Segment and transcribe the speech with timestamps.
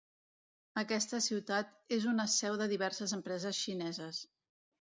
[0.81, 4.25] Aquesta ciutat és una seu de diverses empreses xineses.